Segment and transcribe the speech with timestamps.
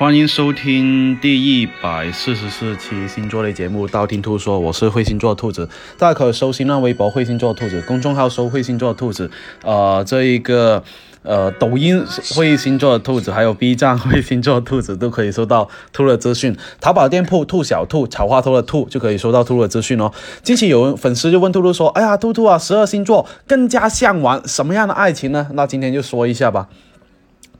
[0.00, 9.30] 欢迎收听第一百四十四期星座类节目《道听途说》，我是彗星座兔子，大家可以搜新浪微博“彗星座兔子”公众号搜“彗星座兔子”，
[9.62, 10.82] 呃，这一个
[11.22, 12.02] 呃抖音
[12.34, 20.10] “会星座兔子”还有 B 站“会星座兔子”都可以收到兔的资讯，淘宝店铺“兔小兔”草花兔的兔就可以收到兔的资讯哦。
[20.42, 26.68] 近期有粉丝就问兔兔说：“哎呀，兔兔啊，十二星座更加向往什么样的爱情呢？”那今天就说一下吧。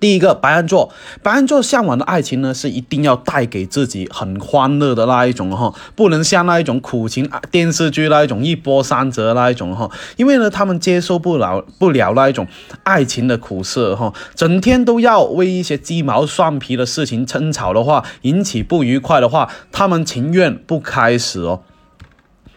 [0.00, 0.90] 第一个白羊座，
[1.22, 12.46] 白羊座向往的爱情呢，是一定要带给自己很欢乐的那一种哈，不能像那一种苦情电视剧那一种一波三折那一种哈，因为呢，他们接受不了不了那一种
[12.82, 21.60] 爱情的苦涩哈，整天都要为一些鸡毛蒜皮的事情争吵的话，引起不愉快的话，他们情愿不开始哦。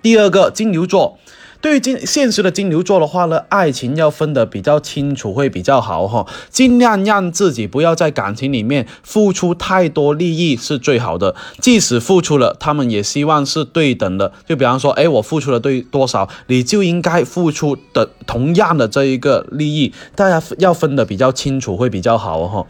[0.00, 1.18] 第二个金牛座。
[1.64, 11.34] 对于金现实的金牛座的话呢，爱情要分得比较清楚会比较好哈，尽量让自己不要在感情里面付出太多利益是最好的。
[11.60, 14.30] 即使付出了，他们也希望是对等的。
[14.46, 22.66] 就比方说，哎，我付出了对多少，你就应该付出的同样的这一个利益，大家要分得比较清楚会比较好哈。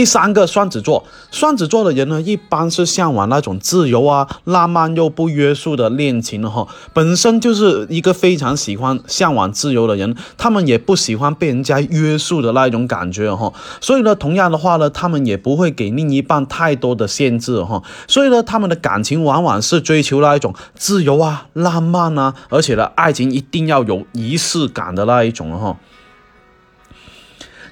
[0.00, 6.66] 第三个双子座，双子座的人呢，一般是向往那种自由啊、浪漫又不约束的恋情哈。
[6.94, 13.52] 本身就是一个非常喜欢向往自由的人，他们也不喜欢被人家约束的那一种感觉哈。
[13.82, 17.82] 所以呢，同样的话呢，他们也不会给另一半太多的限制哈。
[18.08, 25.76] 所以呢，他们的感情往往是追求那一种自由啊、浪漫啊，而且呢，爱情一定要有仪式感的那一种哈。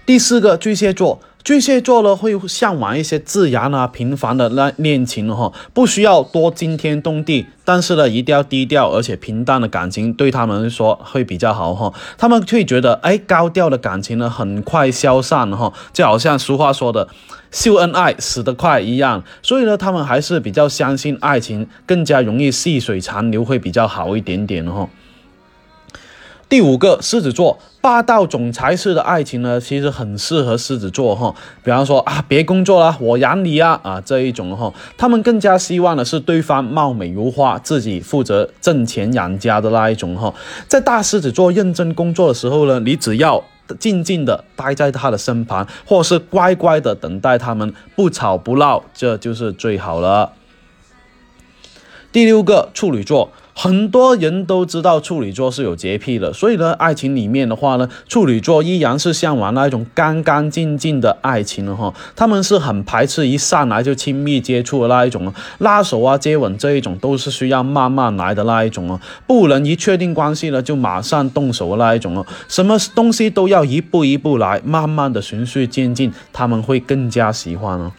[0.04, 1.22] 第四个巨蟹座。
[1.44, 11.94] 巨蟹座呢会向往一些自然啊、平凡的那恋情哈，不需要多惊天动地，但是呢一定要低调而且平淡的感情对他们来说会比较好哈。
[12.18, 17.08] 他们会觉得哎，高调的感情呢很快消散哈，就好像俗话说的
[17.50, 19.24] “秀恩爱死得快”一样。
[19.42, 24.86] 所以呢，他们还是比较相信爱情，更加容易细水长流，会比较好一点点哈。
[26.48, 31.34] 第五个狮子座霸道总裁式的爱情呢，其实很适合狮子座哈。
[31.62, 40.32] 比方说啊，别工作了，我养你啊啊这一种哈，他们更加希望的是对方貌美如花，自己负责挣钱养家的那一种哈。
[40.66, 43.44] 在大狮子座认真工作的时候呢，你只要
[43.78, 50.32] 静静的待在他的身旁，或是乖乖的等待他们，不吵不闹，这就是最好了。
[52.10, 53.30] 第六个处女座。
[53.60, 61.92] 很多人都知道处女座是有洁癖的，所以呢，爱情里面的话呢，处女座依然是向往那一种干干净净的爱情的哈。
[62.14, 72.24] 他们是很排斥一上来就亲密接触的那一种，拉手啊、接吻这一种都是需要慢慢来的那一种哦，不能一确定关系了就马上动手的那一种哦。
[72.46, 77.90] 什么东西都要一步一步来，慢慢的循序渐进，他们会更加喜欢哦。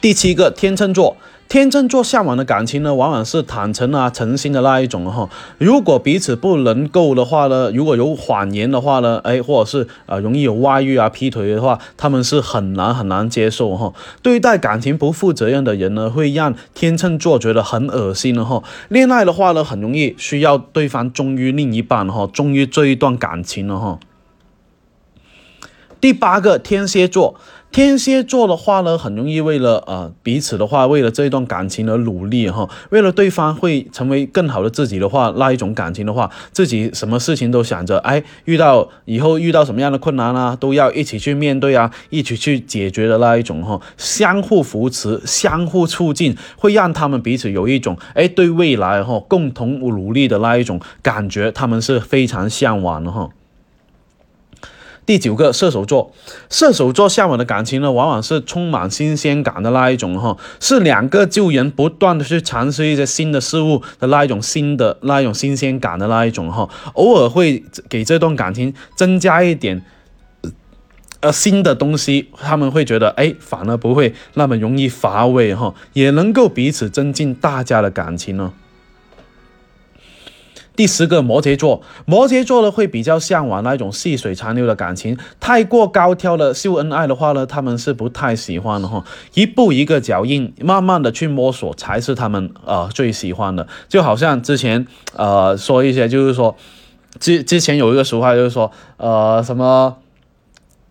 [0.00, 1.18] 第七个天秤座。
[1.50, 5.28] 天秤座向往的感情呢，往往是坦诚啊、诚心的那一种哈。
[5.58, 13.92] 如果彼此不能够的话呢，如果有谎言的话呢，哎，或者是呃容易有外遇啊、劈腿的话，他们是很难很难接受哈。
[14.22, 18.62] 对待感情不负责任的人呢，会让天秤座觉得很恶心的哈。
[18.88, 23.98] 恋爱的话呢，很容易需要对方忠于另一半哈，忠于这一段感情了哈。
[26.00, 27.36] 第八个天蝎座。
[27.72, 53.30] 天蝎座的话呢，很容易为了呃彼此的话，为了这一段感情而努力哈，为了对方会成为更好的自己的话，那一种感情的话，自己什么事情都想着，哎，遇到以后遇到什么样的困难啊，都要一起去面对啊，一起去解决的那一种哈，相互扶持，相互促进，会让他们彼此有一种哎对未来哈共同努力的那一种感觉，他们是非常向往的哈。
[55.10, 56.12] 第九个射手座，
[56.50, 69.82] 射手座向往的感情呢，往往是充满新鲜感的那一种哈，是两个旧人不断的去尝试一些新的事物的那一种新的那一种新鲜感的那一种哈，偶尔会给这段感情增加一点
[71.18, 78.52] 呃新的东西，他们会觉得哎，反而不会那么容易乏味哈，也能够彼此增进大家的感情呢。
[80.76, 89.04] 第十个摩羯座，摩羯座呢会比较向往那种细水长流的感情，太过高挑的秀恩爱的话呢，他们是不太喜欢的哈。
[89.34, 93.66] 一步一个脚印，慢慢的去摸索才是他们呃最喜欢的。
[93.88, 96.56] 就好像之前呃说一些，就是说
[97.18, 99.96] 之之前有一个俗话就是说呃什么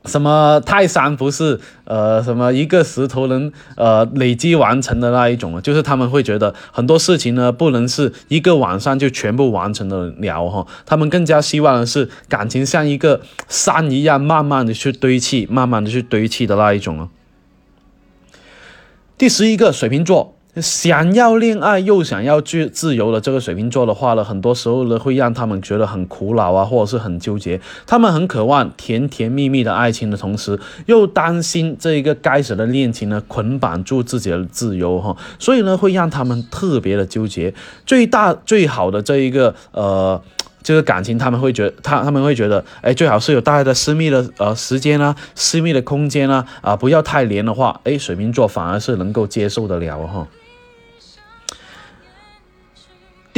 [0.05, 17.09] 什么泰山不是呃什么一个石头能呃累积完成的那一种就是他们会觉得很多事情呢不能是一个晚上就全部完成的了哈，他们更加希望的是感情像一个山一样慢慢的去堆砌，慢慢的去堆砌的那一种哦。
[19.17, 20.38] 第十一个水瓶座。
[20.61, 27.59] 想要恋爱又想要自自由的这个水瓶座的话呢，很多时候呢会让他们觉得很苦恼啊，或者是很纠结。
[27.85, 37.53] 他们很渴望甜甜蜜蜜的爱情的同时，又担心这一个该死的恋情呢捆绑住自己的自由哈，所以呢会让他们特别的纠结。
[37.85, 40.21] 最大最好的这一个呃。
[40.61, 50.27] 这个感情，他们会觉他他们会觉得，哎，最好是有大家的私密的呃时间啊，私密的空间啊，啊，不要太黏的话，哎，水瓶座反而是能够接受得了哈。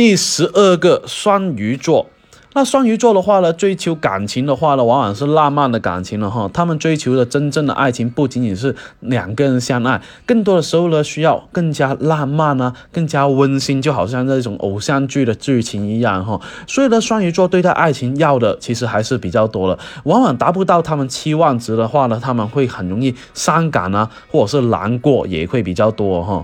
[0.04, 2.08] 第十二个双鱼座。
[2.56, 6.50] 那双鱼座的话呢，追求感情的话呢，往往是浪漫的感情了哈。
[6.52, 16.42] 他们追求的真正的爱情，不仅仅是两个人相爱，更多的时候呢，需要更加浪漫啊，更加温馨，就好像那种偶像剧的剧情一样哈。
[16.66, 26.44] 所以呢，双鱼座对待爱情要的其实还是比较多的，往往达不到他们期望值的话呢，他们会很容易伤感啊，或者是难过也会比较多哈。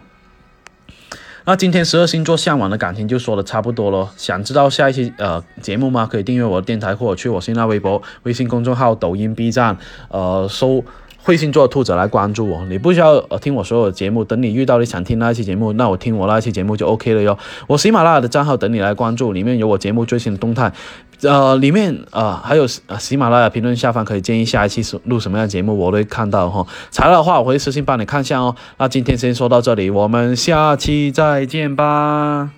[1.47, 4.11] 那今天十二星座向往的感情就说的差不多了。
[4.17, 6.05] 想知道下一期呃节目吗？
[6.05, 9.77] 可以订阅我的电台，或者去我新浪微博、微信公众号、抖音、B 站，
[10.09, 10.83] 呃，搜
[11.23, 12.65] 会星座兔子来关注我。
[12.65, 17.37] 你不需要听我所有的节目，等你遇到你想听那一期节目，那我听我那一期节目就 OK 了哟。
[17.67, 20.73] 我喜马拉雅的账号等你来关注，里面有我节目最新的动态。
[21.21, 26.65] 呃，里面呃还有喜喜马拉雅评论下方可以建议下一期录什么样节目，我都会看到哈。
[26.91, 28.55] 材料的话，我会私信帮你看一下哦。
[28.77, 32.51] 那今天先说到这里，我们下期再见吧。